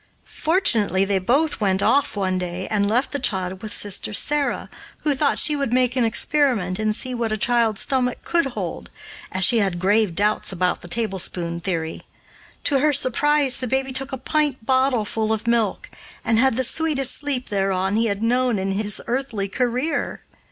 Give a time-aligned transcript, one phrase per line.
[0.25, 4.67] Fortunately, they both went off, one day, and left the child with Sister "Sarah,"
[5.03, 8.89] who thought she would make an experiment and see what a child's stomach could hold,
[9.31, 12.01] as she had grave doubts about the tablespoonful theory.
[12.63, 15.91] To her surprise the baby took a pint bottle full of milk,
[16.25, 20.23] and had the sweetest sleep thereon he had known in his earthly career.